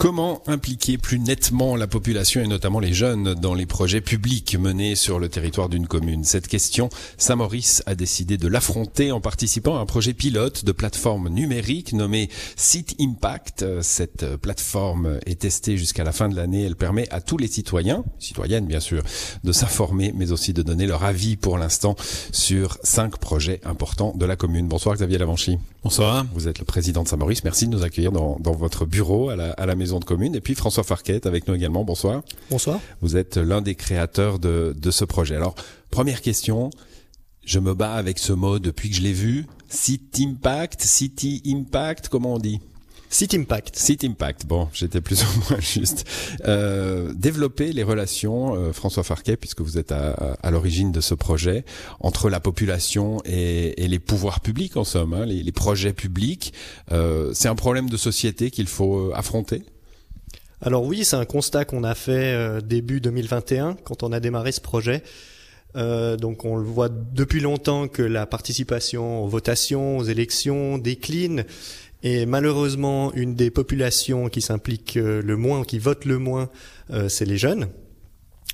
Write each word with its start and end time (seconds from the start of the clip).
Comment 0.00 0.40
impliquer 0.46 0.96
plus 0.96 1.18
nettement 1.18 1.76
la 1.76 1.86
population 1.86 2.40
et 2.40 2.46
notamment 2.46 2.80
les 2.80 2.94
jeunes 2.94 3.34
dans 3.34 3.52
les 3.52 3.66
projets 3.66 4.00
publics 4.00 4.56
menés 4.58 4.94
sur 4.94 5.18
le 5.18 5.28
territoire 5.28 5.68
d'une 5.68 5.86
commune? 5.86 6.24
Cette 6.24 6.48
question, 6.48 6.88
Saint-Maurice 7.18 7.82
a 7.84 7.94
décidé 7.94 8.38
de 8.38 8.48
l'affronter 8.48 9.12
en 9.12 9.20
participant 9.20 9.76
à 9.76 9.80
un 9.80 9.84
projet 9.84 10.14
pilote 10.14 10.64
de 10.64 10.72
plateforme 10.72 11.28
numérique 11.28 11.92
nommé 11.92 12.30
Site 12.56 12.96
Impact. 12.98 13.82
Cette 13.82 14.36
plateforme 14.36 15.20
est 15.26 15.40
testée 15.40 15.76
jusqu'à 15.76 16.02
la 16.02 16.12
fin 16.12 16.30
de 16.30 16.34
l'année. 16.34 16.64
Elle 16.64 16.76
permet 16.76 17.06
à 17.10 17.20
tous 17.20 17.36
les 17.36 17.48
citoyens, 17.48 18.02
citoyennes 18.18 18.64
bien 18.64 18.80
sûr, 18.80 19.02
de 19.44 19.52
s'informer 19.52 20.14
mais 20.16 20.32
aussi 20.32 20.54
de 20.54 20.62
donner 20.62 20.86
leur 20.86 21.04
avis 21.04 21.36
pour 21.36 21.58
l'instant 21.58 21.94
sur 22.32 22.78
cinq 22.82 23.18
projets 23.18 23.60
importants 23.66 24.14
de 24.16 24.24
la 24.24 24.36
commune. 24.36 24.66
Bonsoir 24.66 24.94
Xavier 24.94 25.18
Lavanchy. 25.18 25.58
Bonsoir. 25.82 26.24
Vous 26.32 26.48
êtes 26.48 26.58
le 26.58 26.64
président 26.64 27.02
de 27.02 27.08
Saint-Maurice. 27.08 27.44
Merci 27.44 27.66
de 27.66 27.72
nous 27.72 27.82
accueillir 27.82 28.12
dans, 28.12 28.38
dans 28.40 28.52
votre 28.52 28.86
bureau 28.86 29.28
à 29.28 29.36
la, 29.36 29.50
à 29.52 29.66
la 29.66 29.74
maison 29.74 29.89
de 29.98 30.04
commune. 30.04 30.34
Et 30.34 30.40
puis 30.40 30.54
François 30.54 30.84
Farquet 30.84 31.26
avec 31.26 31.48
nous 31.48 31.54
également. 31.54 31.84
Bonsoir. 31.84 32.22
Bonsoir. 32.50 32.80
Vous 33.00 33.16
êtes 33.16 33.36
l'un 33.36 33.62
des 33.62 33.74
créateurs 33.74 34.38
de, 34.38 34.74
de 34.78 34.90
ce 34.90 35.04
projet. 35.04 35.36
Alors, 35.36 35.54
première 35.90 36.20
question. 36.22 36.70
Je 37.44 37.58
me 37.58 37.74
bats 37.74 37.94
avec 37.94 38.18
ce 38.18 38.32
mot 38.32 38.58
depuis 38.58 38.90
que 38.90 38.96
je 38.96 39.02
l'ai 39.02 39.12
vu. 39.12 39.46
City 39.68 40.26
Impact, 40.26 40.82
City 40.82 41.42
Impact, 41.46 42.08
comment 42.08 42.34
on 42.34 42.38
dit? 42.38 42.60
Site 43.12 43.34
Impact. 43.34 43.74
Site 43.76 44.04
Impact. 44.04 44.46
Bon, 44.46 44.68
j'étais 44.72 45.00
plus 45.00 45.22
ou 45.24 45.50
moins 45.50 45.60
juste. 45.60 46.06
Euh, 46.44 47.12
développer 47.12 47.72
les 47.72 47.82
relations, 47.82 48.54
euh, 48.54 48.72
François 48.72 49.02
Farquet, 49.02 49.36
puisque 49.36 49.62
vous 49.62 49.78
êtes 49.78 49.90
à, 49.90 50.12
à, 50.12 50.32
à 50.46 50.50
l'origine 50.52 50.92
de 50.92 51.00
ce 51.00 51.14
projet, 51.14 51.64
entre 51.98 52.30
la 52.30 52.38
population 52.38 53.20
et, 53.24 53.82
et 53.82 53.88
les 53.88 53.98
pouvoirs 53.98 54.40
publics, 54.40 54.76
en 54.76 54.84
somme, 54.84 55.12
hein, 55.12 55.26
les, 55.26 55.42
les, 55.42 55.52
projets 55.52 55.92
publics. 55.92 56.52
Euh, 56.92 57.32
c'est 57.34 57.48
un 57.48 57.56
problème 57.56 57.90
de 57.90 57.96
société 57.96 58.52
qu'il 58.52 58.68
faut 58.68 59.12
affronter? 59.12 59.64
Alors 60.62 60.84
oui, 60.84 61.04
c'est 61.04 61.16
un 61.16 61.24
constat 61.24 61.64
qu'on 61.64 61.84
a 61.84 61.94
fait 61.94 62.34
euh, 62.34 62.60
début 62.60 63.00
2021 63.00 63.76
quand 63.82 64.02
on 64.02 64.12
a 64.12 64.20
démarré 64.20 64.52
ce 64.52 64.60
projet. 64.60 65.02
Euh, 65.76 66.16
donc 66.16 66.44
on 66.44 66.56
le 66.56 66.64
voit 66.64 66.90
depuis 66.90 67.40
longtemps 67.40 67.88
que 67.88 68.02
la 68.02 68.26
participation 68.26 69.24
aux 69.24 69.28
votations, 69.28 69.98
aux 69.98 70.04
élections 70.04 70.76
décline. 70.76 71.44
Et 72.02 72.26
malheureusement, 72.26 73.12
une 73.14 73.34
des 73.34 73.50
populations 73.50 74.28
qui 74.28 74.42
s'implique 74.42 74.98
euh, 74.98 75.22
le 75.22 75.36
moins, 75.36 75.64
qui 75.64 75.78
vote 75.78 76.04
le 76.04 76.18
moins, 76.18 76.50
c'est 77.08 77.24
les 77.24 77.38
jeunes. 77.38 77.68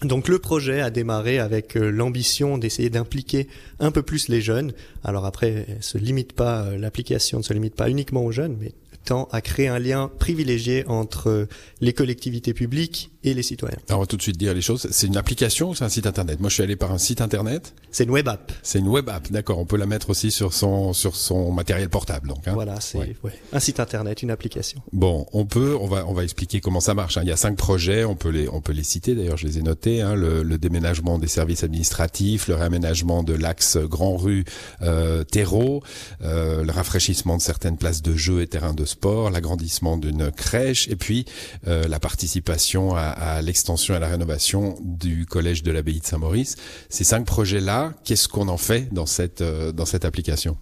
Donc 0.03 0.29
le 0.29 0.39
projet 0.39 0.83
a 0.83 0.91
démarré 0.91 1.39
avec 1.39 1.75
l'ambition 1.75 2.59
d'essayer 2.59 2.91
d'impliquer 2.91 3.49
un 3.81 3.91
peu 3.91 4.03
plus 4.03 4.29
les 4.29 4.43
jeunes. 4.43 4.75
Alors 5.03 5.25
après, 5.25 5.79
se 5.81 5.97
limite 5.97 6.35
pas 6.35 6.77
l'application 6.77 7.39
ne 7.39 7.43
se 7.43 7.55
limite 7.55 7.75
pas 7.75 7.89
uniquement 7.89 8.23
aux 8.23 8.31
jeunes, 8.31 8.59
mais 8.61 8.75
tend 9.07 9.29
à 9.33 9.41
créer 9.41 9.69
un 9.69 9.79
lien 9.79 10.11
privilégié 10.19 10.85
entre 10.89 11.49
les 11.81 11.93
collectivités 11.93 12.53
publiques 12.53 13.11
et 13.23 13.35
les 13.35 13.43
citoyens. 13.43 13.79
Alors 13.89 14.01
on 14.01 14.03
va 14.03 14.07
tout 14.07 14.17
de 14.17 14.23
suite 14.23 14.37
dire 14.37 14.53
les 14.53 14.61
choses. 14.61 14.87
C'est 14.91 15.07
une 15.07 15.17
application 15.17 15.71
ou 15.71 15.75
c'est 15.75 15.85
un 15.85 15.89
site 15.89 16.07
internet? 16.07 16.41
Moi, 16.41 16.49
je 16.49 16.55
suis 16.55 16.63
allé 16.63 16.77
par 16.77 16.93
un 16.93 16.99
site 16.99 17.21
internet. 17.21 17.75
C'est 17.91 18.05
une 18.05 18.11
web 18.11 18.29
app. 18.29 18.53
C'est 18.63 18.79
une 18.79 18.89
web 18.89 19.09
app, 19.09 19.31
d'accord. 19.31 19.59
On 19.59 19.65
peut 19.65 19.77
la 19.77 19.87
mettre 19.87 20.11
aussi 20.11 20.31
sur 20.31 20.53
son 20.53 20.93
sur 20.93 21.17
son 21.17 21.53
matériel 21.53 21.89
portable, 21.89 22.29
donc. 22.29 22.47
Hein 22.47 22.53
voilà, 22.55 22.81
c'est 22.81 22.99
ouais. 22.99 23.17
Ouais, 23.23 23.33
un 23.53 23.61
site 23.61 23.81
internet, 23.81 24.23
une 24.23 24.31
application. 24.31 24.83
Bon, 24.93 25.27
on 25.33 25.47
peut, 25.47 25.77
on 25.81 25.87
va 25.87 26.05
on 26.07 26.13
va 26.13 26.25
expliquer 26.25 26.61
comment 26.61 26.81
ça 26.81 26.95
marche. 26.95 27.17
Hein. 27.17 27.23
Il 27.23 27.29
y 27.29 27.33
a 27.33 27.37
cinq 27.37 27.57
projets, 27.57 28.05
on 28.05 28.17
peut 28.17 28.29
les 28.29 28.49
on 28.49 28.61
peut 28.61 28.73
les 28.73 28.85
citer. 28.85 29.15
D'ailleurs, 29.15 29.37
je 29.37 29.47
les 29.47 29.59
ai 29.59 29.63
notés. 29.63 30.03
Hein. 30.03 30.15
Le, 30.15 30.43
le, 30.43 30.59
déménagement 30.59 31.19
des 31.19 31.29
services 31.29 31.65
administratifs, 31.65 32.49
le 32.49 32.55
réaménagement 32.55 33.23
de 33.23 33.35
l'axe 33.35 33.77
Grand 33.77 34.17
Rue 34.17 34.45
euh, 34.83 35.23
Terreau, 35.25 35.83
euh, 36.23 36.65
le 36.65 36.73
rafraîchissement 36.73 37.37
de 37.37 37.43
certaines 37.43 37.77
places 37.77 38.03
de 38.03 38.15
jeux 38.15 38.41
et 38.41 38.47
terrains 38.47 38.75
de 38.75 38.85
sport, 38.85 38.96
l'agrandissement 39.31 39.97
d'une 39.97 40.31
crèche, 40.31 40.89
et 40.89 40.97
puis 40.97 41.25
euh, 41.67 41.87
la 41.89 42.01
participation 42.01 42.95
à, 42.97 43.41
l'extension 43.43 43.95
et 43.95 43.97
à 43.97 44.01
la 44.01 44.09
rénovation 44.09 44.79
du 44.83 45.27
collège 45.27 45.63
de 45.63 45.71
l'abbaye 45.71 46.01
de 46.01 46.07
Saint-Maurice. 46.07 46.57
Ces 46.89 47.05
cinq 47.05 47.25
projets-là, 47.27 47.95
qu'est-ce 48.05 48.29
qu'on 48.29 48.49
en 48.49 48.57
fait 48.57 48.93
dans 48.93 49.07
cette 49.07 49.41
euh, 49.41 49.73
dans 49.73 49.87
cette 49.87 50.05
application? 50.05 50.57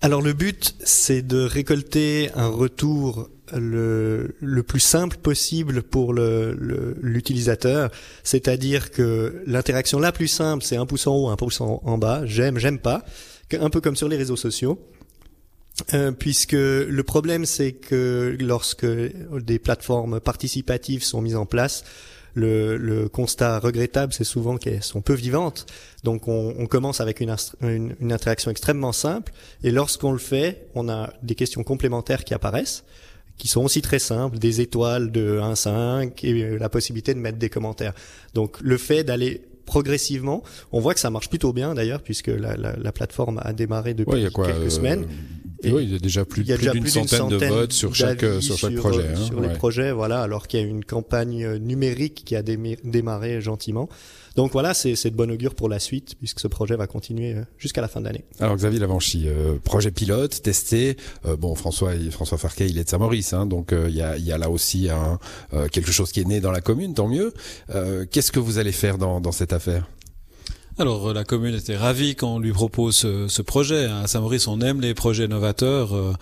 Alors 0.00 0.20
le 0.20 0.32
but, 0.32 0.74
c'est 0.84 1.22
de 1.22 1.40
récolter 1.44 2.30
un 2.34 2.48
retour 2.48 3.30
le, 3.54 4.36
le 4.40 4.62
plus 4.62 4.80
simple 4.80 5.16
possible 5.16 5.82
pour 5.82 6.12
l'utilisateur, 6.12 7.90
c'est-à-dire 8.22 8.90
que 8.90 9.42
l'interaction 9.46 9.98
la 9.98 10.12
plus 10.12 10.28
simple, 10.28 10.62
c'est 10.62 10.76
un 10.76 10.84
pouce 10.84 11.06
en 11.06 11.14
haut, 11.14 11.28
un 11.28 11.36
pouce 11.36 11.60
en 11.60 11.98
bas, 11.98 12.26
j'aime, 12.26 12.58
j'aime 12.58 12.78
pas, 12.78 13.04
un 13.52 13.70
peu 13.70 13.80
comme 13.80 13.96
sur 13.96 14.08
les 14.08 14.16
réseaux 14.16 14.36
sociaux. 14.36 14.78
Euh, 15.92 16.12
puisque 16.12 16.52
le 16.52 17.02
problème 17.02 17.46
c'est 17.46 17.72
que 17.72 18.36
lorsque 18.38 18.86
des 18.86 19.58
plateformes 19.58 20.20
participatives 20.20 21.02
sont 21.02 21.20
mises 21.20 21.34
en 21.34 21.46
place, 21.46 21.84
le, 22.34 22.76
le 22.76 23.08
constat 23.08 23.58
regrettable 23.58 24.12
c'est 24.12 24.24
souvent 24.24 24.56
qu'elles 24.56 24.84
sont 24.84 25.00
peu 25.00 25.14
vivantes. 25.14 25.66
Donc 26.04 26.28
on, 26.28 26.54
on 26.58 26.66
commence 26.66 27.00
avec 27.00 27.20
une, 27.20 27.34
une, 27.62 27.96
une, 28.00 28.12
interaction 28.12 28.52
extrêmement 28.52 28.92
simple 28.92 29.32
et 29.64 29.72
lorsqu'on 29.72 30.12
le 30.12 30.18
fait, 30.18 30.68
on 30.76 30.88
a 30.88 31.12
des 31.22 31.34
questions 31.34 31.64
complémentaires 31.64 32.24
qui 32.24 32.34
apparaissent 32.34 32.84
qui 33.36 33.48
sont 33.48 33.64
aussi 33.64 33.82
très 33.82 33.98
simples, 33.98 34.38
des 34.38 34.60
étoiles 34.60 35.10
de 35.10 35.40
1 35.42 35.56
5 35.56 36.22
et 36.22 36.56
la 36.56 36.68
possibilité 36.68 37.14
de 37.14 37.18
mettre 37.18 37.38
des 37.38 37.50
commentaires. 37.50 37.92
Donc 38.32 38.60
le 38.60 38.78
fait 38.78 39.02
d'aller 39.02 39.42
progressivement, 39.66 40.44
on 40.72 40.80
voit 40.80 40.94
que 40.94 41.00
ça 41.00 41.10
marche 41.10 41.28
plutôt 41.28 41.52
bien 41.52 41.74
d'ailleurs 41.74 42.02
puisque 42.02 42.28
la, 42.28 42.56
la, 42.56 42.76
la 42.76 42.92
plateforme 42.92 43.40
a 43.42 43.52
démarré 43.52 43.94
depuis 43.94 44.24
ouais, 44.24 44.30
quoi, 44.30 44.46
quelques 44.46 44.66
euh, 44.66 44.70
semaines. 44.70 45.08
Et 45.64 45.72
oui, 45.72 45.84
il 45.84 45.92
y 45.92 45.96
a 45.96 45.98
déjà 45.98 46.24
plus, 46.24 46.44
d'une 46.44 46.86
centaine, 46.86 47.18
centaine, 47.18 47.38
de 47.38 47.46
votes 47.46 47.72
sur 47.72 47.94
chaque 47.94 48.24
sur 48.40 48.56
chaque 48.56 48.72
sur, 48.72 48.80
projet. 48.80 49.08
Hein, 49.08 49.24
sur 49.24 49.38
ouais. 49.38 49.48
les 49.48 49.54
projets, 49.54 49.92
voilà, 49.92 50.22
alors 50.22 50.46
qu'il 50.46 50.60
y 50.60 50.62
a 50.62 50.66
une 50.66 50.84
campagne 50.84 51.56
numérique 51.56 52.22
qui 52.24 52.36
a 52.36 52.42
démarré 52.42 53.40
gentiment. 53.40 53.88
Donc 54.36 54.50
voilà, 54.50 54.74
c'est 54.74 54.94
de 54.94 55.14
bon 55.14 55.30
augure 55.30 55.54
pour 55.54 55.68
la 55.68 55.78
suite, 55.78 56.16
puisque 56.18 56.40
ce 56.40 56.48
projet 56.48 56.74
va 56.74 56.88
continuer 56.88 57.36
jusqu'à 57.56 57.80
la 57.80 57.86
fin 57.86 58.00
de 58.00 58.06
l'année. 58.06 58.24
Alors 58.40 58.56
Xavier 58.56 58.80
Lavanchy, 58.80 59.28
euh, 59.28 59.58
projet 59.62 59.92
pilote, 59.92 60.42
testé. 60.42 60.96
Euh, 61.24 61.36
bon, 61.36 61.54
François 61.54 61.92
François 62.10 62.36
Farquet, 62.36 62.66
il 62.68 62.78
est 62.78 62.84
de 62.84 62.88
Saint-Maurice, 62.88 63.32
hein, 63.32 63.46
donc 63.46 63.68
il 63.70 63.76
euh, 63.76 63.90
y, 63.90 64.02
a, 64.02 64.18
y 64.18 64.32
a 64.32 64.38
là 64.38 64.50
aussi 64.50 64.90
un, 64.90 65.20
euh, 65.52 65.68
quelque 65.68 65.92
chose 65.92 66.10
qui 66.10 66.20
est 66.20 66.24
né 66.24 66.40
dans 66.40 66.50
la 66.50 66.60
commune, 66.60 66.94
tant 66.94 67.06
mieux. 67.06 67.32
Euh, 67.70 68.06
Qu'est-ce 68.10 68.32
que 68.32 68.40
vous 68.40 68.58
allez 68.58 68.72
faire 68.72 68.98
dans, 68.98 69.20
dans 69.20 69.30
cette 69.30 69.52
affaire? 69.52 69.86
Alors 70.78 71.12
la 71.14 71.24
commune 71.24 71.54
était 71.54 71.76
ravie 71.76 72.16
quand 72.16 72.34
on 72.34 72.38
lui 72.38 72.52
propose 72.52 72.96
ce, 72.96 73.28
ce 73.28 73.42
projet. 73.42 73.84
À 73.84 74.06
Saint-Maurice, 74.06 74.48
on 74.48 74.60
aime 74.60 74.80
les 74.80 74.94
projets 74.94 75.28
novateurs. 75.28 75.94
Euh, 75.94 76.12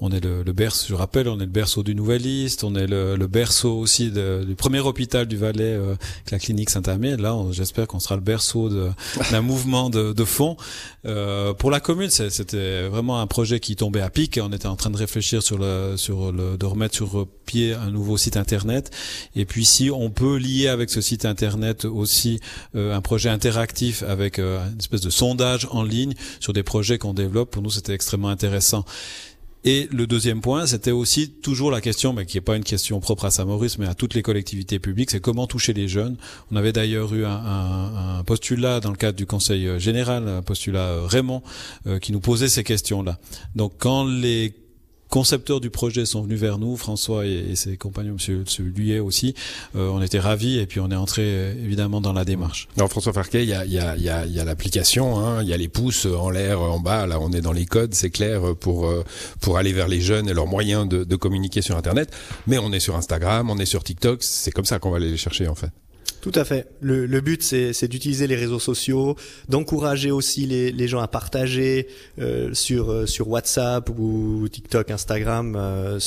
on 0.00 0.10
est 0.10 0.24
le, 0.24 0.42
le, 0.42 0.52
berceau, 0.52 0.86
je 0.88 0.94
rappelle, 0.94 1.28
on 1.28 1.36
est 1.36 1.44
le 1.44 1.46
berceau 1.46 1.82
du 1.82 1.94
Nouvelliste, 1.94 2.64
on 2.64 2.74
est 2.74 2.86
le, 2.86 3.16
le 3.16 3.26
berceau 3.26 3.78
aussi 3.78 4.10
de, 4.10 4.44
du 4.46 4.54
premier 4.54 4.80
hôpital 4.80 5.26
du 5.26 5.36
Valais, 5.36 5.74
euh, 5.74 5.94
la 6.30 6.38
clinique 6.38 6.70
Saint-Amé. 6.70 7.16
Là, 7.16 7.36
j'espère 7.50 7.86
qu'on 7.86 8.00
sera 8.00 8.14
le 8.16 8.22
berceau 8.22 8.70
d'un 9.30 9.42
mouvement 9.42 9.90
de, 9.90 10.12
de 10.12 10.24
fond. 10.24 10.56
Euh, 11.04 11.52
pour 11.52 11.70
la 11.70 11.80
commune, 11.80 12.10
c'était 12.10 12.88
vraiment 12.88 13.20
un 13.20 13.26
projet 13.26 13.60
qui 13.60 13.76
tombait 13.76 14.00
à 14.00 14.08
pic. 14.08 14.40
On 14.42 14.52
était 14.52 14.66
en 14.66 14.76
train 14.76 14.90
de 14.90 14.96
réfléchir 14.96 15.42
sur 15.42 15.58
le, 15.58 15.94
sur 15.96 16.32
le, 16.32 16.56
de 16.56 16.66
remettre 16.66 16.94
sur 16.94 17.26
pied 17.44 17.74
un 17.74 17.90
nouveau 17.90 18.16
site 18.16 18.36
internet. 18.36 18.90
Et 19.36 19.44
puis, 19.44 19.66
si 19.66 19.90
on 19.90 20.10
peut 20.10 20.36
lier 20.36 20.68
avec 20.68 20.88
ce 20.88 21.00
site 21.02 21.26
internet 21.26 21.84
aussi 21.84 22.40
euh, 22.74 22.94
un 22.94 23.00
projet 23.02 23.28
interactif 23.28 23.99
avec 24.02 24.38
euh, 24.38 24.64
une 24.70 24.78
espèce 24.78 25.00
de 25.00 25.10
sondage 25.10 25.68
en 25.70 25.82
ligne 25.82 26.14
sur 26.40 26.52
des 26.52 26.62
projets 26.62 26.98
qu'on 26.98 27.14
développe, 27.14 27.50
pour 27.50 27.62
nous, 27.62 27.70
c'était 27.70 27.94
extrêmement 27.94 28.28
intéressant. 28.28 28.84
Et 29.62 29.88
le 29.92 30.06
deuxième 30.06 30.40
point, 30.40 30.66
c'était 30.66 30.90
aussi 30.90 31.30
toujours 31.30 31.70
la 31.70 31.82
question, 31.82 32.14
mais 32.14 32.24
qui 32.24 32.38
n'est 32.38 32.42
pas 32.42 32.56
une 32.56 32.64
question 32.64 32.98
propre 32.98 33.26
à 33.26 33.30
Saint-Maurice, 33.30 33.76
mais 33.78 33.86
à 33.86 33.94
toutes 33.94 34.14
les 34.14 34.22
collectivités 34.22 34.78
publiques, 34.78 35.10
c'est 35.10 35.20
comment 35.20 35.46
toucher 35.46 35.74
les 35.74 35.86
jeunes. 35.86 36.16
On 36.50 36.56
avait 36.56 36.72
d'ailleurs 36.72 37.12
eu 37.12 37.26
un, 37.26 37.30
un, 37.30 38.18
un, 38.20 38.24
postulat 38.24 38.80
dans 38.80 38.90
le 38.90 38.96
cadre 38.96 39.18
du 39.18 39.26
Conseil 39.26 39.78
général, 39.78 40.26
un 40.28 40.40
postulat 40.40 41.06
Raymond, 41.06 41.42
euh, 41.86 41.98
qui 41.98 42.12
nous 42.12 42.20
posait 42.20 42.48
ces 42.48 42.64
questions-là. 42.64 43.18
Donc 43.54 43.74
quand 43.78 44.06
les 44.06 44.54
concepteurs 45.10 45.60
du 45.60 45.68
projet 45.70 46.06
sont 46.06 46.22
venus 46.22 46.38
vers 46.40 46.58
nous, 46.58 46.76
François 46.76 47.26
et, 47.26 47.54
ses 47.56 47.76
compagnons, 47.76 48.14
Monsieur, 48.14 48.38
Monsieur 48.38 48.64
Luyet 48.64 49.00
aussi. 49.00 49.34
Euh, 49.76 49.88
on 49.88 50.00
était 50.00 50.20
ravis 50.20 50.58
et 50.58 50.66
puis 50.66 50.80
on 50.80 50.90
est 50.90 50.96
entré 50.96 51.22
euh, 51.24 51.52
évidemment 51.62 52.00
dans 52.00 52.12
la 52.12 52.24
démarche. 52.24 52.68
Alors 52.76 52.88
François 52.88 53.12
Farquet, 53.12 53.42
il 53.42 53.48
y 53.48 53.52
a, 53.52 53.60
a, 53.60 53.96
y 53.96 54.08
a, 54.08 54.26
y 54.26 54.40
a 54.40 54.44
l'application, 54.44 55.18
hein, 55.18 55.42
il 55.42 55.48
y 55.48 55.52
a 55.52 55.56
les 55.56 55.68
pouces 55.68 56.06
en 56.06 56.30
l'air, 56.30 56.60
en 56.60 56.80
bas. 56.80 57.06
Là, 57.06 57.18
on 57.20 57.32
est 57.32 57.40
dans 57.40 57.52
les 57.52 57.66
codes, 57.66 57.94
c'est 57.94 58.10
clair 58.10 58.54
pour 58.58 58.88
pour 59.40 59.58
aller 59.58 59.72
vers 59.72 59.88
les 59.88 60.00
jeunes 60.00 60.28
et 60.28 60.34
leurs 60.34 60.46
moyens 60.46 60.88
de, 60.88 61.04
de 61.04 61.16
communiquer 61.16 61.60
sur 61.60 61.76
Internet. 61.76 62.10
Mais 62.46 62.58
on 62.58 62.72
est 62.72 62.80
sur 62.80 62.96
Instagram, 62.96 63.50
on 63.50 63.58
est 63.58 63.66
sur 63.66 63.82
TikTok. 63.82 64.22
C'est 64.22 64.52
comme 64.52 64.64
ça 64.64 64.78
qu'on 64.78 64.90
va 64.90 64.98
aller 64.98 65.10
les 65.10 65.16
chercher 65.16 65.48
en 65.48 65.54
fait. 65.54 65.70
Tout 66.20 66.32
à 66.34 66.44
fait. 66.44 66.68
Le, 66.80 67.06
le 67.06 67.20
but, 67.20 67.42
c'est 67.42 67.88
d'utiliser 67.88 68.26
les 68.26 68.36
réseaux 68.36 68.58
sociaux, 68.58 69.16
d'encourager 69.48 70.10
aussi 70.10 70.46
les, 70.46 70.70
les, 70.70 70.88
gens 70.88 71.00
à 71.00 71.08
partager 71.08 71.88
euh, 72.18 72.52
sur 72.52 72.90
euh, 72.90 73.06
sur 73.06 73.28
WhatsApp 73.28 73.88
ou 73.88 74.46
TikTok, 74.50 74.90
Instagram, 74.90 75.56
euh, 75.56 75.98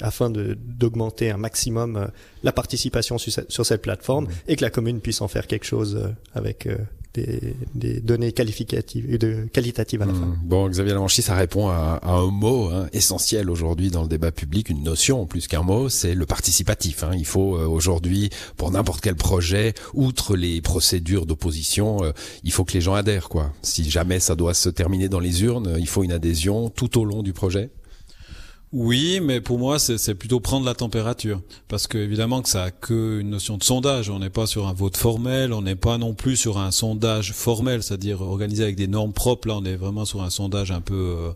afin 0.00 0.30
d'augmenter 0.30 1.30
un 1.30 1.36
maximum 1.36 1.96
euh, 1.96 2.06
la 2.42 2.52
participation 2.52 3.18
sur 3.18 3.32
cette, 3.32 3.50
sur 3.50 3.66
cette 3.66 3.82
plateforme 3.82 4.24
mmh. 4.24 4.30
et 4.48 4.56
que 4.56 4.62
la 4.62 4.70
commune 4.70 5.00
puisse 5.00 5.20
en 5.20 5.28
faire 5.28 5.46
quelque 5.46 5.66
chose 5.66 5.96
euh, 5.96 6.08
avec 6.34 6.66
des, 7.14 7.54
des 7.74 8.00
données 8.00 8.32
qualificatives 8.32 9.18
de 9.18 9.46
qualitatives 9.52 10.02
à 10.02 10.06
la 10.06 10.14
fin. 10.14 10.26
Hmm. 10.26 10.38
Bon, 10.44 10.68
Xavier 10.68 10.92
Lamanchi, 10.94 11.22
ça 11.22 11.34
répond 11.34 11.68
à, 11.68 11.98
à 12.02 12.12
un 12.12 12.30
mot 12.30 12.68
hein, 12.70 12.88
essentiel 12.92 13.50
aujourd'hui 13.50 13.90
dans 13.90 14.02
le 14.02 14.08
débat 14.08 14.32
public, 14.32 14.68
une 14.70 14.82
notion 14.82 15.26
plus 15.26 15.46
qu'un 15.48 15.62
mot, 15.62 15.88
c'est 15.88 16.14
le 16.14 16.26
participatif. 16.26 17.04
Hein. 17.04 17.10
Il 17.16 17.26
faut 17.26 17.56
euh, 17.56 17.66
aujourd'hui, 17.66 18.30
pour 18.56 18.70
n'importe 18.70 19.00
quel 19.00 19.16
projet, 19.16 19.74
outre 19.94 20.36
les 20.36 20.60
procédures 20.60 21.26
d'opposition, 21.26 22.04
euh, 22.04 22.12
il 22.44 22.52
faut 22.52 22.64
que 22.64 22.72
les 22.72 22.80
gens 22.80 22.94
adhèrent. 22.94 23.28
quoi. 23.28 23.52
Si 23.62 23.88
jamais 23.90 24.20
ça 24.20 24.36
doit 24.36 24.54
se 24.54 24.68
terminer 24.68 25.08
dans 25.08 25.20
les 25.20 25.42
urnes, 25.42 25.76
il 25.78 25.88
faut 25.88 26.04
une 26.04 26.12
adhésion 26.12 26.70
tout 26.70 26.98
au 26.98 27.04
long 27.04 27.22
du 27.22 27.32
projet. 27.32 27.70
Oui, 28.72 29.18
mais 29.20 29.40
pour 29.40 29.58
moi, 29.58 29.80
c'est 29.80 30.14
plutôt 30.14 30.38
prendre 30.38 30.64
la 30.64 30.74
température. 30.74 31.40
Parce 31.66 31.88
que 31.88 31.98
évidemment 31.98 32.40
que 32.40 32.48
ça 32.48 32.64
a 32.64 32.70
que 32.70 33.18
une 33.20 33.30
notion 33.30 33.56
de 33.56 33.64
sondage. 33.64 34.10
On 34.10 34.20
n'est 34.20 34.30
pas 34.30 34.46
sur 34.46 34.68
un 34.68 34.72
vote 34.72 34.96
formel, 34.96 35.52
on 35.52 35.62
n'est 35.62 35.74
pas 35.74 35.98
non 35.98 36.14
plus 36.14 36.36
sur 36.36 36.58
un 36.58 36.70
sondage 36.70 37.32
formel, 37.32 37.82
c'est-à-dire 37.82 38.20
organisé 38.20 38.62
avec 38.62 38.76
des 38.76 38.86
normes 38.86 39.12
propres. 39.12 39.48
Là, 39.48 39.56
on 39.56 39.64
est 39.64 39.74
vraiment 39.74 40.04
sur 40.04 40.22
un 40.22 40.30
sondage 40.30 40.70
un 40.70 40.80
peu 40.80 41.16
euh, 41.18 41.30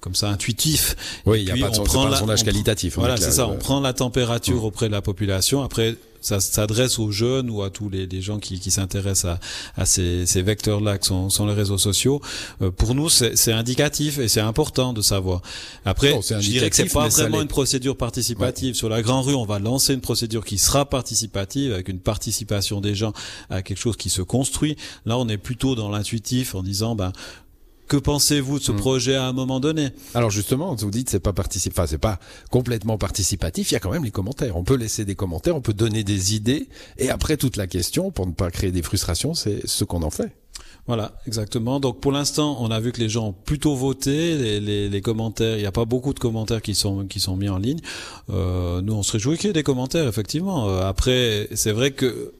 comme 0.00 0.14
ça 0.14 0.28
intuitif. 0.28 0.94
Oui, 1.24 1.40
il 1.40 1.54
n'y 1.54 1.62
a 1.62 1.66
pas, 1.66 1.74
de, 1.74 1.82
prend 1.82 2.06
un 2.06 2.16
sondage 2.16 2.44
qualitatif. 2.44 2.98
Voilà, 2.98 3.16
c'est 3.16 3.32
ça. 3.32 3.48
On 3.48 3.56
prend 3.56 3.80
la 3.80 3.94
température 3.94 4.64
auprès 4.64 4.88
de 4.88 4.92
la 4.92 5.00
population. 5.00 5.62
Après, 5.62 5.96
ça 6.24 6.40
s'adresse 6.40 6.98
aux 6.98 7.10
jeunes 7.10 7.50
ou 7.50 7.62
à 7.62 7.70
tous 7.70 7.90
les, 7.90 8.06
les 8.06 8.22
gens 8.22 8.38
qui, 8.38 8.58
qui 8.58 8.70
s'intéressent 8.70 9.26
à, 9.26 9.40
à, 9.76 9.86
ces, 9.86 10.26
ces 10.26 10.42
vecteurs-là 10.42 10.98
qui 10.98 11.08
sont, 11.08 11.28
sont, 11.28 11.46
les 11.46 11.52
réseaux 11.52 11.78
sociaux. 11.78 12.20
Euh, 12.62 12.70
pour 12.70 12.94
nous, 12.94 13.08
c'est 13.08 13.52
indicatif 13.52 14.18
et 14.18 14.28
c'est 14.28 14.40
important 14.40 14.92
de 14.92 15.02
savoir. 15.02 15.42
Après, 15.84 16.18
je 16.22 16.38
dirais 16.38 16.70
que 16.70 16.76
c'est 16.76 16.92
pas 16.92 17.08
vraiment 17.08 17.42
une 17.42 17.48
procédure 17.48 17.96
participative. 17.96 18.74
Sur 18.74 18.88
la 18.88 19.02
Grande 19.02 19.26
Rue, 19.26 19.34
on 19.34 19.44
va 19.44 19.58
lancer 19.58 19.92
une 19.92 20.00
procédure 20.00 20.44
qui 20.44 20.58
sera 20.58 20.88
participative 20.88 21.72
avec 21.72 21.88
une 21.88 22.00
participation 22.00 22.80
des 22.80 22.94
gens 22.94 23.12
à 23.50 23.62
quelque 23.62 23.78
chose 23.78 23.96
qui 23.96 24.10
se 24.10 24.22
construit. 24.22 24.76
Là, 25.04 25.18
on 25.18 25.28
est 25.28 25.38
plutôt 25.38 25.74
dans 25.74 25.90
l'intuitif 25.90 26.54
en 26.54 26.62
disant, 26.62 26.94
ben, 26.94 27.12
que 27.88 27.96
pensez-vous 27.96 28.58
de 28.58 28.64
ce 28.64 28.72
hmm. 28.72 28.76
projet 28.76 29.14
à 29.14 29.26
un 29.26 29.32
moment 29.32 29.60
donné? 29.60 29.90
Alors 30.14 30.30
justement, 30.30 30.74
vous 30.74 30.90
dites 30.90 31.10
c'est 31.10 31.20
pas 31.20 31.32
participatif, 31.32 31.78
enfin 31.78 31.86
c'est 31.86 31.98
pas 31.98 32.18
complètement 32.50 32.98
participatif. 32.98 33.70
Il 33.70 33.74
y 33.74 33.76
a 33.76 33.80
quand 33.80 33.90
même 33.90 34.04
les 34.04 34.10
commentaires. 34.10 34.56
On 34.56 34.64
peut 34.64 34.76
laisser 34.76 35.04
des 35.04 35.14
commentaires, 35.14 35.56
on 35.56 35.60
peut 35.60 35.74
donner 35.74 36.04
des 36.04 36.34
idées, 36.34 36.68
et 36.98 37.10
après 37.10 37.36
toute 37.36 37.56
la 37.56 37.66
question, 37.66 38.10
pour 38.10 38.26
ne 38.26 38.32
pas 38.32 38.50
créer 38.50 38.72
des 38.72 38.82
frustrations, 38.82 39.34
c'est 39.34 39.66
ce 39.66 39.84
qu'on 39.84 40.02
en 40.02 40.10
fait. 40.10 40.32
Voilà, 40.86 41.18
exactement. 41.26 41.80
Donc 41.80 42.00
pour 42.00 42.12
l'instant, 42.12 42.58
on 42.60 42.70
a 42.70 42.78
vu 42.78 42.92
que 42.92 43.00
les 43.00 43.08
gens 43.08 43.28
ont 43.28 43.32
plutôt 43.32 43.74
voté. 43.74 44.36
Les, 44.36 44.60
les, 44.60 44.88
les 44.90 45.00
commentaires, 45.00 45.56
il 45.56 45.60
n'y 45.60 45.66
a 45.66 45.72
pas 45.72 45.86
beaucoup 45.86 46.12
de 46.12 46.18
commentaires 46.18 46.60
qui 46.60 46.74
sont 46.74 47.06
qui 47.06 47.20
sont 47.20 47.36
mis 47.36 47.48
en 47.48 47.56
ligne. 47.56 47.80
Euh, 48.28 48.82
nous, 48.82 48.92
on 48.92 49.02
se 49.02 49.12
réjouit 49.12 49.38
qu'il 49.38 49.46
y 49.46 49.50
ait 49.50 49.54
des 49.54 49.62
commentaires, 49.62 50.06
effectivement. 50.06 50.68
Euh, 50.68 50.86
après, 50.86 51.48
c'est 51.54 51.72
vrai 51.72 51.92
que 51.92 52.34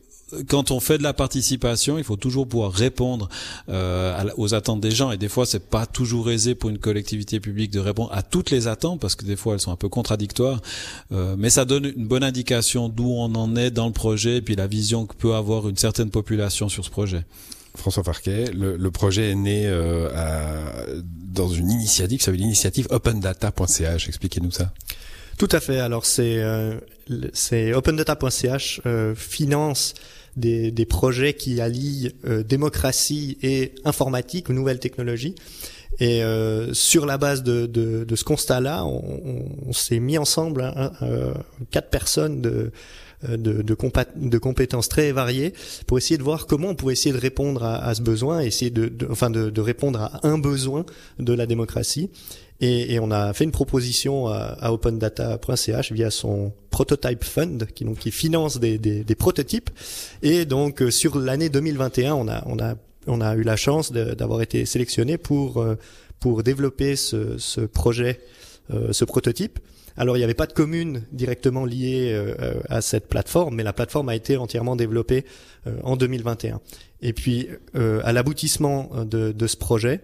quand 0.49 0.71
on 0.71 0.81
fait 0.81 0.99
de 0.99 1.03
la 1.03 1.13
participation, 1.13 1.99
il 1.99 2.05
faut 2.05 2.17
toujours 2.17 2.49
pouvoir 2.49 2.73
répondre 2.73 3.29
euh, 3.69 4.31
aux 4.37 4.55
attentes 4.55 4.81
des 4.81 4.91
gens. 4.91 5.11
Et 5.11 5.17
des 5.17 5.29
fois, 5.29 5.47
c'est 5.47 5.69
pas 5.69 5.87
toujours 5.87 6.31
aisé 6.31 6.55
pour 6.55 6.71
une 6.71 6.79
collectivité 6.79 7.41
publique 7.41 7.71
de 7.71 7.81
répondre 7.81 8.11
à 8.13 8.23
toutes 8.23 8.51
les 8.51 8.67
attentes 8.67 9.01
parce 9.01 9.15
que 9.15 9.25
des 9.25 9.37
fois, 9.37 9.55
elles 9.55 9.61
sont 9.61 9.73
un 9.73 9.77
peu 9.77 9.89
contradictoires. 9.89 10.61
Euh, 11.13 11.37
mais 11.39 11.51
ça 11.51 11.65
donne 11.65 11.93
une 11.97 12.07
bonne 12.07 12.25
indication 12.25 12.89
d'où 12.89 13.09
on 13.09 13.35
en 13.35 13.57
est 13.57 13.71
dans 13.71 13.87
le 13.87 13.93
projet 13.93 14.37
et 14.37 14.43
puis 14.43 14.57
la 14.57 14.67
vision 14.67 15.07
que 15.07 15.15
peut 15.15 15.35
avoir 15.35 15.69
une 15.69 15.77
certaine 15.77 16.11
population 16.11 16.69
sur 16.69 16.85
ce 16.85 16.91
projet. 16.91 17.25
François 17.77 18.05
Farquet, 18.05 18.53
le, 18.53 18.91
projet 18.93 19.31
est 19.31 19.35
né 19.35 19.67
euh, 19.67 20.09
à, 20.15 20.87
dans 21.33 21.49
une 21.49 21.71
initiative, 21.71 22.23
ça 22.23 22.31
veut 22.31 22.37
l'initiative 22.37 22.87
opendata.ch. 22.91 24.09
Expliquez-nous 24.09 24.53
ça. 24.53 24.73
Tout 25.39 25.49
à 25.51 25.61
fait. 25.61 25.79
Alors 25.79 26.07
c'est 26.07 26.39
euh, 26.39 26.75
c'est 27.33 27.75
opendata.ch 27.75 28.81
euh, 28.87 29.15
finance 29.15 29.95
des, 30.37 30.87
projets 30.87 31.35
qui 31.35 31.61
allient 31.61 32.13
euh, 32.27 32.43
démocratie 32.43 33.39
et 33.43 33.75
informatique, 33.85 34.49
nouvelles 34.49 34.81
technologies. 34.81 35.35
Et 36.01 36.25
euh, 36.25 36.73
sur 36.75 37.07
la 37.07 37.19
base 37.19 37.43
de, 37.45 38.05
ce 38.15 38.25
constat-là, 38.25 38.85
on, 38.85 39.73
s'est 39.73 40.01
mis 40.01 40.19
ensemble 40.19 40.63
hein, 40.63 40.93
euh, 41.03 41.35
quatre 41.71 41.89
personnes 41.89 42.41
de 42.41 44.39
compétences 44.39 44.89
très 44.89 45.13
variées 45.13 45.55
pour 45.87 45.99
essayer 45.99 46.19
de 46.19 46.25
voir 46.25 46.47
comment 46.47 46.71
on 46.71 46.75
pouvait 46.75 46.95
essayer 46.95 47.15
de 47.15 47.21
répondre 47.21 47.63
à, 47.63 47.95
ce 47.95 48.03
besoin, 48.03 48.41
essayer 48.41 48.73
de, 48.73 48.91
enfin 49.09 49.31
de, 49.31 49.61
répondre 49.61 50.01
à 50.01 50.27
un 50.27 50.39
besoin 50.39 50.85
de 51.21 51.33
la 51.33 51.47
démocratie. 51.47 52.11
Et, 52.61 52.95
et, 52.95 53.01
on 53.01 53.11
a 53.11 53.33
fait 53.33 53.45
une 53.45 53.51
proposition 53.51 54.29
à, 54.29 54.57
à 54.61 54.73
opendata.ch 54.73 55.93
via 55.93 56.11
son 56.11 56.53
Prototype 56.71 57.23
Fund, 57.23 57.67
qui, 57.75 57.85
donc, 57.85 57.99
qui 57.99 58.11
finance 58.11 58.59
des, 58.59 58.79
des, 58.79 59.05
des 59.05 59.15
prototypes. 59.15 59.71
Et 60.23 60.45
donc 60.45 60.83
euh, 60.83 60.91
sur 60.91 61.19
l'année 61.19 61.49
2021, 61.49 62.15
on 62.15 62.27
a, 62.27 62.43
on 62.47 62.59
a, 62.59 62.75
on 63.07 63.21
a 63.21 63.37
eu 63.37 63.43
la 63.43 63.55
chance 63.55 63.93
d'avoir 63.93 64.43
été 64.43 64.67
sélectionné 64.67 65.17
pour 65.17 65.61
euh, 65.61 65.77
pour 66.19 66.43
développer 66.43 66.97
ce, 66.97 67.39
ce 67.39 67.61
projet, 67.61 68.21
euh, 68.73 68.93
ce 68.93 69.05
prototype. 69.05 69.61
Alors 69.97 70.17
il 70.17 70.21
n'y 70.21 70.25
avait 70.25 70.35
pas 70.35 70.47
de 70.47 70.53
commune 70.53 71.03
directement 71.13 71.65
liée 71.65 72.21
à 72.69 72.81
cette 72.81 73.07
plateforme, 73.07 73.55
mais 73.55 73.63
la 73.63 73.73
plateforme 73.73 74.09
a 74.09 74.17
été 74.17 74.37
entièrement 74.37 74.75
développée 74.75 75.25
en 75.85 75.95
2021. 75.95 76.61
Et 77.01 77.13
puis 77.13 77.47
à 77.75 78.13
l'aboutissement 78.13 78.91
de, 79.05 79.31
de, 79.31 79.47
ce 79.47 79.57
projet, 79.57 80.01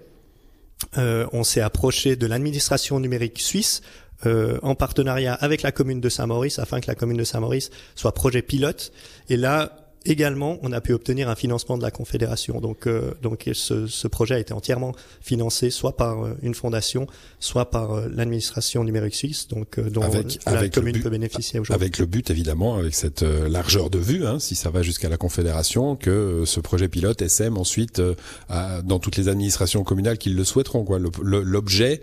euh, 0.98 1.26
on 1.32 1.44
s'est 1.44 1.60
approché 1.60 2.16
de 2.16 2.26
l'administration 2.26 3.00
numérique 3.00 3.40
suisse 3.40 3.82
euh, 4.26 4.58
en 4.62 4.74
partenariat 4.74 5.34
avec 5.34 5.62
la 5.62 5.72
commune 5.72 6.00
de 6.00 6.08
Saint-Maurice 6.08 6.58
afin 6.58 6.80
que 6.80 6.86
la 6.86 6.94
commune 6.94 7.16
de 7.16 7.24
Saint-Maurice 7.24 7.70
soit 7.94 8.12
projet 8.12 8.42
pilote. 8.42 8.92
Et 9.28 9.36
là, 9.36 9.79
également, 10.06 10.58
on 10.62 10.72
a 10.72 10.80
pu 10.80 10.92
obtenir 10.92 11.28
un 11.28 11.34
financement 11.34 11.76
de 11.76 11.82
la 11.82 11.90
Confédération. 11.90 12.60
Donc, 12.60 12.86
euh, 12.86 13.12
donc 13.22 13.48
ce, 13.52 13.86
ce, 13.86 14.08
projet 14.08 14.34
a 14.34 14.38
été 14.38 14.52
entièrement 14.52 14.94
financé 15.20 15.70
soit 15.70 15.96
par 15.96 16.24
euh, 16.24 16.36
une 16.42 16.54
fondation, 16.54 17.06
soit 17.38 17.70
par 17.70 17.92
euh, 17.92 18.08
l'administration 18.14 18.84
numérique 18.84 19.14
suisse, 19.14 19.48
donc 19.48 19.78
dont 19.78 20.02
la 20.46 20.68
commune 20.68 21.00
peut 21.00 21.10
bénéficier 21.10 21.60
aujourd'hui. 21.60 21.82
Avec 21.82 21.98
le 21.98 22.06
but, 22.06 22.30
évidemment, 22.30 22.76
avec 22.76 22.94
cette 22.94 23.22
largeur 23.22 23.90
de 23.90 23.98
vue, 23.98 24.26
hein, 24.26 24.38
si 24.38 24.54
ça 24.54 24.70
va 24.70 24.82
jusqu'à 24.82 25.08
la 25.08 25.16
Confédération, 25.16 25.96
que 25.96 26.44
ce 26.46 26.60
projet 26.60 26.88
pilote 26.88 27.22
SM 27.22 27.56
ensuite 27.58 28.00
dans 28.48 28.98
toutes 28.98 29.16
les 29.16 29.28
administrations 29.28 29.84
communales 29.84 30.18
qui 30.18 30.30
le 30.30 30.44
souhaiteront. 30.44 30.84
Quoi, 30.84 30.98
l'objet 31.22 32.00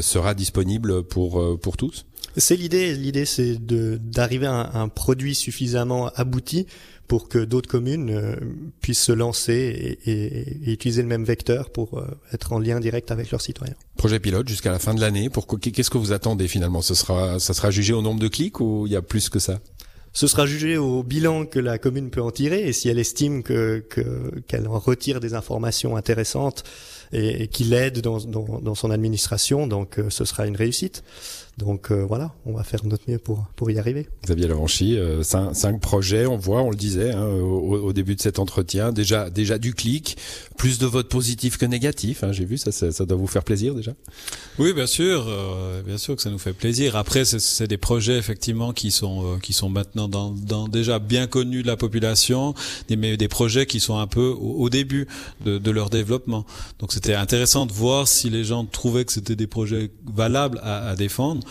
sera 0.00 0.34
disponible 0.34 1.02
pour 1.02 1.58
pour 1.60 1.76
tous. 1.76 2.06
C'est 2.36 2.56
l'idée. 2.56 2.94
L'idée, 2.94 3.26
c'est 3.26 3.56
d'arriver 3.64 4.46
à 4.46 4.70
un 4.74 4.88
produit 4.88 5.34
suffisamment 5.34 6.10
abouti 6.16 6.66
pour 7.08 7.28
que 7.28 7.38
d'autres 7.38 7.68
communes 7.68 8.10
euh, 8.10 8.36
puissent 8.80 9.02
se 9.02 9.12
lancer 9.12 9.98
et, 10.06 10.10
et, 10.10 10.72
utiliser 10.72 11.02
le 11.02 11.08
même 11.08 11.24
vecteur 11.24 11.70
pour 11.70 11.98
euh, 11.98 12.06
être 12.32 12.52
en 12.52 12.58
lien 12.58 12.80
direct 12.80 13.10
avec 13.10 13.30
leurs 13.30 13.40
citoyens. 13.40 13.74
Projet 13.96 14.20
pilote 14.20 14.48
jusqu'à 14.48 14.72
la 14.72 14.78
fin 14.78 14.94
de 14.94 15.00
l'année. 15.00 15.28
Qu'est-ce 15.60 15.90
que 15.90 15.98
vous 15.98 16.12
attendez 16.12 16.48
finalement? 16.48 16.82
Ce 16.82 16.94
sera, 16.94 17.38
ça 17.38 17.54
sera 17.54 17.70
jugé 17.70 17.92
au 17.92 18.02
nombre 18.02 18.20
de 18.20 18.28
clics 18.28 18.60
ou 18.60 18.86
il 18.86 18.92
y 18.92 18.96
a 18.96 19.02
plus 19.02 19.28
que 19.28 19.38
ça? 19.38 19.60
Ce 20.12 20.28
sera 20.28 20.46
jugé 20.46 20.76
au 20.76 21.02
bilan 21.02 21.44
que 21.44 21.58
la 21.58 21.76
commune 21.76 22.08
peut 22.08 22.22
en 22.22 22.30
tirer 22.30 22.68
et 22.68 22.72
si 22.72 22.88
elle 22.88 23.00
estime 23.00 23.42
que 23.42 23.84
qu'elle 24.46 24.68
en 24.68 24.78
retire 24.78 25.18
des 25.18 25.34
informations 25.34 25.96
intéressantes 25.96 26.62
et, 27.14 27.42
et 27.42 27.48
qui 27.48 27.64
l'aident 27.64 28.00
dans, 28.00 28.18
dans, 28.18 28.60
dans, 28.60 28.74
son 28.74 28.90
administration, 28.90 29.66
donc 29.66 29.98
euh, 29.98 30.10
ce 30.10 30.24
sera 30.24 30.46
une 30.46 30.56
réussite. 30.56 31.02
Donc 31.56 31.92
euh, 31.92 32.04
voilà, 32.04 32.34
on 32.46 32.52
va 32.54 32.64
faire 32.64 32.84
notre 32.84 33.08
mieux 33.08 33.18
pour 33.18 33.46
pour 33.54 33.70
y 33.70 33.78
arriver. 33.78 34.08
Xavier 34.24 34.48
Lavanchy, 34.48 34.98
euh, 34.98 35.22
cinq, 35.22 35.54
cinq, 35.54 35.80
projets, 35.80 36.26
on 36.26 36.36
voit, 36.36 36.62
on 36.62 36.70
le 36.70 36.76
disait 36.76 37.12
hein, 37.12 37.26
au, 37.26 37.76
au, 37.76 37.92
début 37.92 38.16
de 38.16 38.20
cet 38.20 38.40
entretien, 38.40 38.90
déjà 38.90 39.30
déjà 39.30 39.58
du 39.58 39.72
clic, 39.72 40.16
plus 40.56 40.78
de 40.78 40.86
votes 40.86 41.08
positifs 41.08 41.56
que 41.56 41.66
négatifs. 41.66 42.24
Hein, 42.24 42.32
J'ai 42.32 42.44
vu 42.44 42.58
ça, 42.58 42.72
ça, 42.72 42.90
ça, 42.90 43.06
doit 43.06 43.16
vous 43.16 43.28
faire 43.28 43.44
plaisir 43.44 43.74
déjà. 43.74 43.92
Oui, 44.58 44.72
bien 44.72 44.88
sûr, 44.88 45.26
euh, 45.28 45.82
bien 45.82 45.96
sûr 45.96 46.16
que 46.16 46.22
ça 46.22 46.30
nous 46.30 46.38
fait 46.38 46.54
plaisir. 46.54 46.96
Après, 46.96 47.24
c'est 47.24 47.68
des 47.68 47.76
projets 47.76 48.18
effectivement 48.18 48.72
qui 48.72 48.90
sont 48.90 49.24
euh, 49.24 49.38
qui 49.38 49.52
sont 49.52 49.68
maintenant 49.68 50.08
dans, 50.08 50.30
dans, 50.30 50.66
déjà 50.66 50.98
bien 50.98 51.28
connus 51.28 51.62
de 51.62 51.68
la 51.68 51.76
population, 51.76 52.54
des, 52.88 52.96
mais 52.96 53.16
des 53.16 53.28
projets 53.28 53.66
qui 53.66 53.78
sont 53.78 53.98
un 53.98 54.08
peu 54.08 54.26
au, 54.26 54.54
au 54.56 54.70
début 54.70 55.06
de, 55.44 55.58
de, 55.58 55.70
leur 55.70 55.88
développement. 55.88 56.44
Donc 56.80 56.92
c'était 57.04 57.16
intéressant 57.16 57.66
de 57.66 57.72
voir 57.74 58.08
si 58.08 58.30
les 58.30 58.44
gens 58.44 58.64
trouvaient 58.64 59.04
que 59.04 59.12
c'était 59.12 59.36
des 59.36 59.46
projets 59.46 59.90
valables 60.06 60.58
à, 60.62 60.96
défendre. 60.96 61.46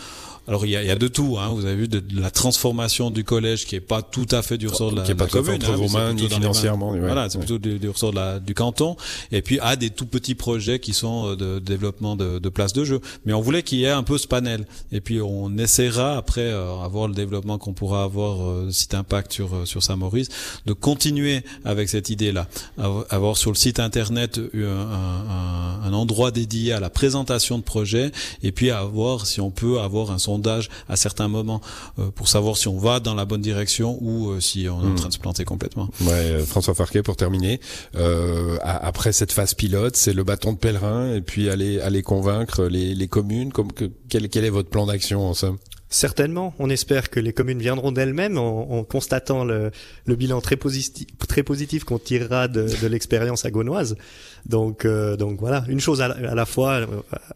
Alors 0.48 0.66
il 0.66 0.72
y 0.72 0.76
a, 0.76 0.82
il 0.82 0.88
y 0.88 0.90
a 0.90 0.96
de 0.96 1.08
tout. 1.08 1.36
Hein. 1.38 1.48
Vous 1.54 1.64
avez 1.64 1.76
vu 1.76 1.88
de, 1.88 2.02
la 2.14 2.30
transformation 2.30 3.10
du 3.10 3.24
collège 3.24 3.66
qui 3.66 3.76
est 3.76 3.80
pas 3.80 4.02
tout 4.02 4.26
à 4.30 4.42
fait 4.42 4.58
du 4.58 4.68
ressort 4.68 4.90
de 4.92 4.96
la, 4.96 5.02
qui 5.02 5.12
est 5.12 5.14
pas 5.14 5.26
commune, 5.26 5.54
entre 5.54 5.70
hein, 5.70 5.76
vos 5.76 5.88
mains 5.88 6.12
ni 6.12 6.28
financièrement. 6.28 6.94
voilà, 6.96 7.30
c'est 7.30 7.38
plutôt 7.38 7.58
du, 7.58 7.78
du, 7.78 7.88
ressort 7.88 8.10
de 8.10 8.16
la, 8.16 8.40
du 8.40 8.54
canton. 8.54 8.96
Et 9.32 9.42
puis 9.42 9.58
à 9.60 9.76
des 9.76 9.90
tout 9.90 10.06
petits 10.06 10.34
projets 10.34 10.78
qui 10.78 10.92
sont 10.92 11.28
euh, 11.28 11.36
de, 11.36 11.58
développement 11.58 12.16
de, 12.16 12.38
de 12.38 12.48
places 12.48 12.72
de 12.72 12.84
jeu. 12.84 13.00
Mais 13.24 13.32
on 13.32 13.40
voulait 13.40 13.62
qu'il 13.62 13.78
y 13.78 13.84
ait 13.84 13.90
un 13.90 14.02
peu 14.02 14.18
ce 14.18 14.26
panel. 14.26 14.66
Et 14.92 15.00
puis 15.00 15.20
on 15.20 15.56
essaiera 15.58 16.16
après 16.16 16.42
euh, 16.42 16.78
avoir 16.80 17.08
le 17.08 17.14
développement 17.14 17.58
qu'on 17.58 17.72
pourra 17.72 18.02
avoir 18.04 18.42
euh, 18.42 18.70
site 18.70 18.94
impact 18.94 19.32
sur 19.32 19.54
euh, 19.54 19.64
sur 19.64 19.82
Saint-Maurice, 19.82 20.28
de 20.66 20.72
continuer 20.72 21.42
avec 21.64 21.88
cette 21.88 22.10
idée-là, 22.10 22.46
avoir 23.10 23.36
sur 23.36 23.50
le 23.50 23.56
site 23.56 23.80
internet 23.80 24.38
un, 24.38 24.60
un, 24.60 25.80
un, 25.84 25.92
endroit 25.92 26.30
dédié 26.30 26.72
à 26.72 26.80
la 26.80 26.90
présentation 26.90 27.58
de 27.58 27.62
projets 27.62 28.12
et 28.42 28.52
puis 28.52 28.70
à 28.70 28.82
voir 28.82 29.26
si 29.26 29.40
on 29.40 29.50
peut 29.50 29.80
avoir 29.80 30.10
un 30.10 30.18
sondage 30.34 30.68
à 30.88 30.96
certains 30.96 31.28
moments 31.28 31.60
pour 32.14 32.28
savoir 32.28 32.56
si 32.56 32.68
on 32.68 32.78
va 32.78 33.00
dans 33.00 33.14
la 33.14 33.24
bonne 33.24 33.40
direction 33.40 33.98
ou 34.00 34.40
si 34.40 34.66
on 34.68 34.80
est 34.80 34.86
en 34.86 34.90
hmm. 34.90 34.94
train 34.96 35.08
de 35.08 35.12
se 35.12 35.18
planter 35.18 35.44
complètement. 35.44 35.88
Ouais, 36.00 36.40
François 36.44 36.74
Farquet, 36.74 37.02
pour 37.02 37.16
terminer, 37.16 37.60
après 38.62 39.12
cette 39.12 39.32
phase 39.32 39.54
pilote, 39.54 39.96
c'est 39.96 40.12
le 40.12 40.24
bâton 40.24 40.52
de 40.52 40.58
pèlerin 40.58 41.14
et 41.14 41.20
puis 41.20 41.48
aller 41.48 41.80
aller 41.80 42.02
convaincre 42.02 42.64
les, 42.64 42.94
les 42.94 43.08
communes. 43.08 43.52
Comme, 43.52 43.72
que, 43.72 43.90
quel, 44.08 44.28
quel 44.28 44.44
est 44.44 44.50
votre 44.50 44.70
plan 44.70 44.86
d'action 44.86 45.26
en 45.26 45.34
somme? 45.34 45.58
Certainement, 45.94 46.54
on 46.58 46.70
espère 46.70 47.08
que 47.08 47.20
les 47.20 47.32
communes 47.32 47.60
viendront 47.60 47.92
d'elles-mêmes 47.92 48.36
en, 48.36 48.82
constatant 48.82 49.44
le, 49.44 49.70
bilan 50.08 50.40
très 50.40 50.56
positif, 50.56 51.06
très 51.28 51.44
positif 51.44 51.84
qu'on 51.84 52.00
tirera 52.00 52.48
de, 52.48 52.66
l'expérience 52.88 53.44
agonoise. 53.44 53.94
Donc, 54.44 54.84
euh, 54.84 55.16
donc 55.16 55.38
voilà, 55.38 55.64
une 55.68 55.78
chose 55.78 56.00
à, 56.02 56.08
la 56.08 56.46
fois. 56.46 56.80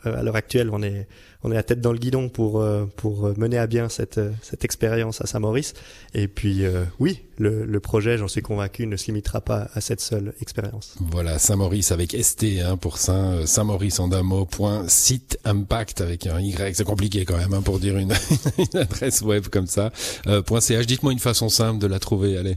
Euh, 0.06 0.16
à 0.18 0.22
l'heure 0.24 0.34
actuelle, 0.34 0.70
on 0.72 0.82
est 0.82 1.06
on 1.42 1.52
est 1.52 1.56
à 1.56 1.62
tête 1.62 1.80
dans 1.80 1.92
le 1.92 1.98
guidon 1.98 2.28
pour 2.28 2.60
euh, 2.60 2.86
pour 2.96 3.38
mener 3.38 3.58
à 3.58 3.66
bien 3.66 3.88
cette 3.88 4.20
cette 4.42 4.64
expérience 4.64 5.20
à 5.20 5.26
Saint-Maurice. 5.26 5.74
Et 6.14 6.28
puis 6.28 6.62
oui, 6.98 7.20
le, 7.38 7.64
le 7.64 7.80
projet, 7.80 8.18
j'en 8.18 8.28
suis 8.28 8.42
convaincu, 8.42 8.86
ne 8.86 8.96
se 8.96 9.06
limitera 9.06 9.40
pas 9.40 9.68
à 9.74 9.80
cette 9.80 10.00
seule 10.00 10.34
expérience. 10.40 10.96
Voilà, 11.00 11.38
Saint-Maurice 11.38 11.92
avec 11.92 12.16
ST 12.20 12.44
hein, 12.64 12.76
pour 12.76 12.98
Saint 12.98 13.46
Saint-Maurice 13.46 14.00
en 14.00 14.08
d'un 14.08 14.22
mot. 14.22 14.46
Point 14.46 14.88
site 14.88 15.38
impact 15.44 16.00
avec 16.00 16.26
un 16.26 16.40
Y. 16.40 16.74
C'est 16.74 16.84
compliqué 16.84 17.24
quand 17.24 17.36
même 17.36 17.52
hein, 17.54 17.62
pour 17.62 17.78
dire 17.78 17.96
une 17.96 18.12
une 18.58 18.80
adresse 18.80 19.22
web 19.22 19.48
comme 19.48 19.66
ça. 19.66 19.92
Euh, 20.26 20.42
.ch, 20.60 20.86
dites-moi 20.86 21.12
une 21.12 21.18
façon 21.18 21.48
simple 21.48 21.78
de 21.78 21.86
la 21.86 21.98
trouver, 21.98 22.36
allez. 22.36 22.56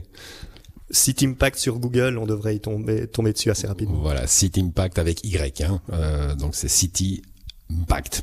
Site 0.90 1.22
Impact 1.22 1.58
sur 1.58 1.78
Google, 1.78 2.18
on 2.18 2.26
devrait 2.26 2.56
y 2.56 2.60
tomber, 2.60 3.06
tomber 3.06 3.32
dessus 3.32 3.50
assez 3.50 3.66
rapidement. 3.66 3.98
Voilà, 4.02 4.26
Site 4.26 4.58
Impact 4.58 4.98
avec 4.98 5.24
Y, 5.24 5.62
hein. 5.62 5.80
Euh, 5.90 6.34
donc 6.34 6.54
c'est 6.54 6.68
City 6.68 7.22
Impact. 7.70 8.22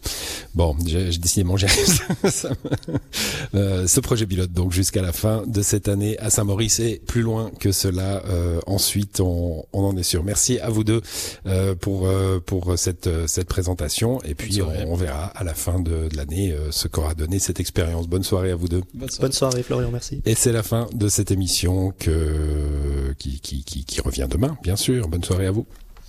Bon, 0.53 0.75
j'ai 0.85 1.09
décidément 1.17 1.57
j'ai 1.57 1.67
euh, 3.55 3.87
ce 3.87 3.99
projet 3.99 4.25
pilote 4.25 4.51
donc 4.51 4.71
jusqu'à 4.71 5.01
la 5.01 5.11
fin 5.11 5.43
de 5.47 5.61
cette 5.61 5.87
année 5.87 6.17
à 6.19 6.29
Saint-Maurice 6.29 6.79
et 6.79 7.01
plus 7.07 7.21
loin 7.21 7.51
que 7.59 7.71
cela. 7.71 8.23
Euh, 8.25 8.59
ensuite, 8.67 9.19
on, 9.19 9.65
on, 9.73 9.83
en 9.83 9.97
est 9.97 10.03
sûr. 10.03 10.23
Merci 10.23 10.59
à 10.59 10.69
vous 10.69 10.83
deux 10.83 11.01
euh, 11.45 11.75
pour 11.75 12.07
euh, 12.07 12.39
pour 12.39 12.77
cette 12.77 13.09
cette 13.27 13.47
présentation 13.47 14.21
et 14.23 14.35
puis 14.35 14.61
on, 14.61 14.95
verra 14.95 15.25
à 15.27 15.43
la 15.43 15.53
fin 15.53 15.79
de, 15.79 16.07
de 16.09 16.17
l'année 16.17 16.51
euh, 16.51 16.71
ce 16.71 16.87
qu'aura 16.87 17.15
donné 17.15 17.39
cette 17.39 17.59
expérience. 17.59 18.07
Bonne 18.07 18.23
soirée 18.23 18.51
à 18.51 18.55
vous 18.55 18.67
deux. 18.67 18.83
Bonne 18.93 19.09
soirée, 19.09 19.21
Bonne 19.21 19.31
soirée 19.33 19.63
Florian, 19.63 19.89
merci. 19.91 20.21
Et 20.25 20.35
c'est 20.35 20.51
la 20.51 20.63
fin 20.63 20.87
de 20.93 21.07
cette 21.07 21.31
émission 21.31 21.93
que 21.97 23.13
qui, 23.17 23.39
qui, 23.39 23.63
qui, 23.63 23.85
qui 23.85 24.01
revient 24.01 24.27
demain, 24.29 24.57
bien 24.63 24.75
sûr. 24.75 25.07
Bonne 25.07 25.23
soirée 25.23 25.47
à 25.47 25.51
vous. 25.51 25.65